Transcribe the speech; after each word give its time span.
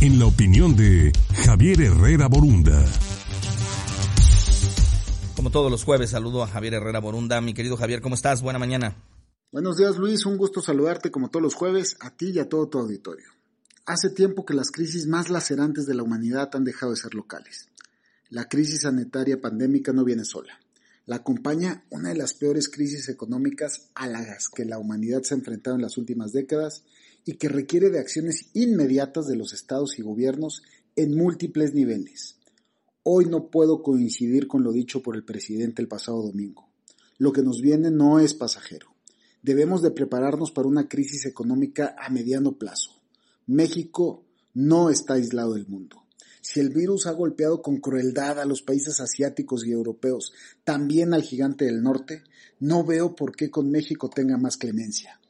en 0.00 0.18
la 0.18 0.26
opinión 0.26 0.76
de 0.76 1.12
Javier 1.44 1.80
Herrera 1.82 2.28
Borunda. 2.28 2.84
Como 5.34 5.50
todos 5.50 5.70
los 5.70 5.84
jueves, 5.84 6.10
saludo 6.10 6.42
a 6.42 6.46
Javier 6.46 6.74
Herrera 6.74 7.00
Borunda. 7.00 7.40
Mi 7.40 7.52
querido 7.52 7.76
Javier, 7.76 8.00
¿cómo 8.00 8.14
estás? 8.14 8.40
Buena 8.42 8.58
mañana. 8.58 8.96
Buenos 9.50 9.76
días, 9.76 9.96
Luis. 9.96 10.24
Un 10.26 10.36
gusto 10.36 10.60
saludarte 10.60 11.10
como 11.10 11.30
todos 11.30 11.42
los 11.42 11.54
jueves, 11.54 11.96
a 12.00 12.10
ti 12.10 12.30
y 12.30 12.38
a 12.38 12.48
todo 12.48 12.68
tu 12.68 12.78
auditorio. 12.78 13.26
Hace 13.86 14.10
tiempo 14.10 14.44
que 14.44 14.54
las 14.54 14.70
crisis 14.70 15.06
más 15.06 15.30
lacerantes 15.30 15.86
de 15.86 15.94
la 15.94 16.02
humanidad 16.02 16.50
han 16.54 16.64
dejado 16.64 16.92
de 16.92 16.98
ser 16.98 17.14
locales. 17.14 17.68
La 18.28 18.48
crisis 18.48 18.82
sanitaria 18.82 19.40
pandémica 19.40 19.92
no 19.92 20.04
viene 20.04 20.24
sola. 20.24 20.60
La 21.08 21.16
acompaña 21.16 21.86
una 21.88 22.10
de 22.10 22.16
las 22.16 22.34
peores 22.34 22.68
crisis 22.68 23.08
económicas 23.08 23.88
a 23.94 24.06
las 24.06 24.50
que 24.50 24.66
la 24.66 24.78
humanidad 24.78 25.22
se 25.22 25.32
ha 25.32 25.38
enfrentado 25.38 25.74
en 25.74 25.80
las 25.80 25.96
últimas 25.96 26.32
décadas 26.32 26.84
y 27.24 27.38
que 27.38 27.48
requiere 27.48 27.88
de 27.88 27.98
acciones 27.98 28.50
inmediatas 28.52 29.26
de 29.26 29.34
los 29.34 29.54
estados 29.54 29.98
y 29.98 30.02
gobiernos 30.02 30.60
en 30.96 31.16
múltiples 31.16 31.72
niveles. 31.72 32.36
Hoy 33.04 33.24
no 33.24 33.50
puedo 33.50 33.82
coincidir 33.82 34.48
con 34.48 34.62
lo 34.62 34.70
dicho 34.70 35.02
por 35.02 35.16
el 35.16 35.24
presidente 35.24 35.80
el 35.80 35.88
pasado 35.88 36.20
domingo. 36.20 36.68
Lo 37.16 37.32
que 37.32 37.40
nos 37.40 37.62
viene 37.62 37.90
no 37.90 38.20
es 38.20 38.34
pasajero. 38.34 38.88
Debemos 39.42 39.80
de 39.80 39.92
prepararnos 39.92 40.50
para 40.50 40.68
una 40.68 40.90
crisis 40.90 41.24
económica 41.24 41.96
a 41.98 42.10
mediano 42.10 42.58
plazo. 42.58 43.00
México 43.46 44.26
no 44.52 44.90
está 44.90 45.14
aislado 45.14 45.54
del 45.54 45.68
mundo. 45.68 46.02
Si 46.40 46.60
el 46.60 46.70
virus 46.70 47.06
ha 47.06 47.12
golpeado 47.12 47.62
con 47.62 47.78
crueldad 47.78 48.40
a 48.40 48.44
los 48.44 48.62
países 48.62 49.00
asiáticos 49.00 49.66
y 49.66 49.72
europeos, 49.72 50.32
también 50.64 51.14
al 51.14 51.22
gigante 51.22 51.64
del 51.64 51.82
norte, 51.82 52.22
no 52.60 52.84
veo 52.84 53.14
por 53.14 53.34
qué 53.34 53.50
con 53.50 53.70
México 53.70 54.08
tenga 54.08 54.36
más 54.36 54.56
clemencia. 54.56 55.20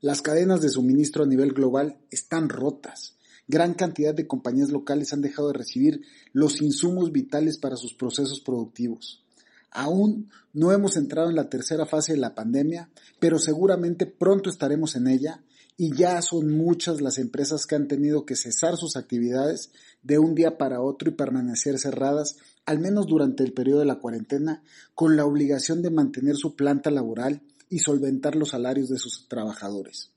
Las 0.00 0.22
cadenas 0.22 0.60
de 0.60 0.68
suministro 0.68 1.24
a 1.24 1.26
nivel 1.26 1.52
global 1.52 1.98
están 2.10 2.48
rotas. 2.48 3.16
Gran 3.48 3.74
cantidad 3.74 4.14
de 4.14 4.26
compañías 4.26 4.70
locales 4.70 5.12
han 5.12 5.20
dejado 5.20 5.48
de 5.48 5.58
recibir 5.58 6.02
los 6.32 6.60
insumos 6.60 7.12
vitales 7.12 7.58
para 7.58 7.76
sus 7.76 7.94
procesos 7.94 8.40
productivos. 8.40 9.24
Aún 9.70 10.30
no 10.52 10.72
hemos 10.72 10.96
entrado 10.96 11.28
en 11.28 11.36
la 11.36 11.48
tercera 11.48 11.86
fase 11.86 12.12
de 12.12 12.18
la 12.18 12.34
pandemia, 12.34 12.90
pero 13.20 13.38
seguramente 13.38 14.06
pronto 14.06 14.50
estaremos 14.50 14.96
en 14.96 15.06
ella 15.06 15.42
y 15.76 15.94
ya 15.94 16.22
son 16.22 16.50
muchas 16.50 17.00
las 17.00 17.18
empresas 17.18 17.66
que 17.66 17.74
han 17.74 17.86
tenido 17.86 18.24
que 18.24 18.34
cesar 18.34 18.76
sus 18.76 18.96
actividades 18.96 19.70
de 20.02 20.18
un 20.18 20.34
día 20.34 20.56
para 20.56 20.80
otro 20.80 21.10
y 21.10 21.14
permanecer 21.14 21.78
cerradas, 21.78 22.36
al 22.64 22.78
menos 22.78 23.06
durante 23.06 23.44
el 23.44 23.52
periodo 23.52 23.80
de 23.80 23.86
la 23.86 23.98
cuarentena, 23.98 24.62
con 24.94 25.16
la 25.16 25.26
obligación 25.26 25.82
de 25.82 25.90
mantener 25.90 26.36
su 26.36 26.56
planta 26.56 26.90
laboral 26.90 27.42
y 27.68 27.80
solventar 27.80 28.36
los 28.36 28.50
salarios 28.50 28.88
de 28.88 28.98
sus 28.98 29.28
trabajadores. 29.28 30.12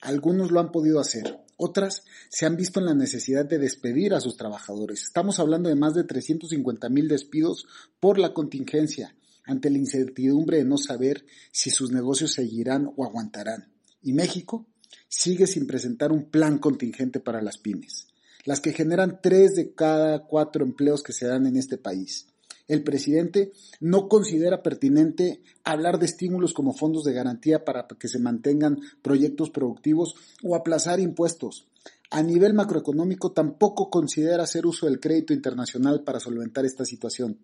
Algunos 0.00 0.50
lo 0.50 0.60
han 0.60 0.70
podido 0.72 1.00
hacer, 1.00 1.38
otras 1.56 2.04
se 2.28 2.46
han 2.46 2.56
visto 2.56 2.80
en 2.80 2.86
la 2.86 2.94
necesidad 2.94 3.44
de 3.44 3.58
despedir 3.58 4.14
a 4.14 4.20
sus 4.20 4.36
trabajadores. 4.36 5.02
Estamos 5.02 5.38
hablando 5.38 5.68
de 5.68 5.76
más 5.76 5.94
de 5.94 6.04
350 6.04 6.88
mil 6.88 7.08
despidos 7.08 7.66
por 8.00 8.18
la 8.18 8.34
contingencia, 8.34 9.16
ante 9.44 9.70
la 9.70 9.78
incertidumbre 9.78 10.58
de 10.58 10.64
no 10.64 10.76
saber 10.76 11.24
si 11.50 11.70
sus 11.70 11.90
negocios 11.90 12.32
seguirán 12.32 12.92
o 12.96 13.04
aguantarán. 13.04 13.72
Y 14.00 14.12
México 14.12 14.66
sigue 15.08 15.46
sin 15.46 15.66
presentar 15.66 16.12
un 16.12 16.24
plan 16.24 16.58
contingente 16.58 17.20
para 17.20 17.42
las 17.42 17.58
pymes, 17.58 18.08
las 18.44 18.60
que 18.60 18.72
generan 18.72 19.20
tres 19.22 19.54
de 19.54 19.72
cada 19.74 20.24
cuatro 20.26 20.64
empleos 20.64 21.02
que 21.02 21.12
se 21.12 21.26
dan 21.26 21.46
en 21.46 21.56
este 21.56 21.78
país 21.78 22.26
el 22.68 22.82
presidente 22.84 23.52
no 23.80 24.08
considera 24.08 24.62
pertinente 24.62 25.42
hablar 25.64 25.98
de 25.98 26.06
estímulos 26.06 26.54
como 26.54 26.72
fondos 26.72 27.04
de 27.04 27.12
garantía 27.12 27.64
para 27.64 27.86
que 27.86 28.08
se 28.08 28.18
mantengan 28.18 28.78
proyectos 29.02 29.50
productivos 29.50 30.14
o 30.42 30.54
aplazar 30.54 31.00
impuestos. 31.00 31.66
A 32.10 32.22
nivel 32.22 32.54
macroeconómico 32.54 33.32
tampoco 33.32 33.90
considera 33.90 34.44
hacer 34.44 34.66
uso 34.66 34.86
del 34.86 35.00
crédito 35.00 35.32
internacional 35.32 36.02
para 36.02 36.20
solventar 36.20 36.64
esta 36.64 36.84
situación. 36.84 37.38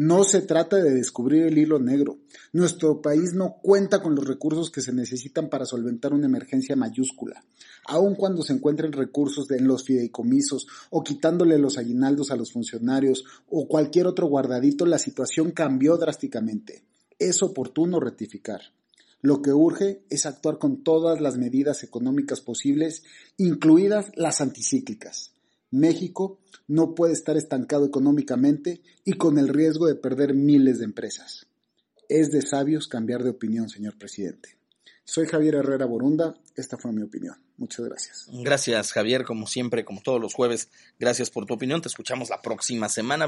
No 0.00 0.22
se 0.22 0.42
trata 0.42 0.76
de 0.76 0.94
descubrir 0.94 1.42
el 1.42 1.58
hilo 1.58 1.80
negro. 1.80 2.18
Nuestro 2.52 3.02
país 3.02 3.32
no 3.34 3.56
cuenta 3.60 4.00
con 4.00 4.14
los 4.14 4.28
recursos 4.28 4.70
que 4.70 4.80
se 4.80 4.92
necesitan 4.92 5.50
para 5.50 5.66
solventar 5.66 6.12
una 6.12 6.26
emergencia 6.26 6.76
mayúscula. 6.76 7.42
Aun 7.84 8.14
cuando 8.14 8.44
se 8.44 8.52
encuentren 8.52 8.92
recursos 8.92 9.50
en 9.50 9.66
los 9.66 9.82
fideicomisos 9.82 10.68
o 10.90 11.02
quitándole 11.02 11.58
los 11.58 11.78
aguinaldos 11.78 12.30
a 12.30 12.36
los 12.36 12.52
funcionarios 12.52 13.24
o 13.48 13.66
cualquier 13.66 14.06
otro 14.06 14.28
guardadito, 14.28 14.86
la 14.86 15.00
situación 15.00 15.50
cambió 15.50 15.96
drásticamente. 15.96 16.84
Es 17.18 17.42
oportuno 17.42 17.98
rectificar. 17.98 18.60
Lo 19.20 19.42
que 19.42 19.52
urge 19.52 20.04
es 20.10 20.26
actuar 20.26 20.58
con 20.58 20.84
todas 20.84 21.20
las 21.20 21.38
medidas 21.38 21.82
económicas 21.82 22.40
posibles, 22.40 23.02
incluidas 23.36 24.12
las 24.14 24.40
anticíclicas. 24.40 25.32
México 25.70 26.38
no 26.66 26.94
puede 26.94 27.12
estar 27.12 27.36
estancado 27.36 27.86
económicamente 27.86 28.82
y 29.04 29.14
con 29.14 29.38
el 29.38 29.48
riesgo 29.48 29.86
de 29.86 29.94
perder 29.94 30.34
miles 30.34 30.78
de 30.78 30.84
empresas. 30.84 31.46
Es 32.08 32.30
de 32.30 32.42
sabios 32.42 32.88
cambiar 32.88 33.22
de 33.22 33.30
opinión, 33.30 33.68
señor 33.68 33.98
presidente. 33.98 34.58
Soy 35.04 35.26
Javier 35.26 35.56
Herrera 35.56 35.86
Borunda, 35.86 36.34
esta 36.54 36.76
fue 36.76 36.92
mi 36.92 37.02
opinión. 37.02 37.36
Muchas 37.56 37.86
gracias. 37.86 38.28
Gracias, 38.30 38.92
Javier, 38.92 39.24
como 39.24 39.46
siempre, 39.46 39.84
como 39.84 40.00
todos 40.00 40.20
los 40.20 40.32
jueves. 40.32 40.68
Gracias 40.98 41.30
por 41.30 41.44
tu 41.44 41.54
opinión. 41.54 41.80
Te 41.80 41.88
escuchamos 41.88 42.30
la 42.30 42.40
próxima 42.40 42.88
semana. 42.88 43.26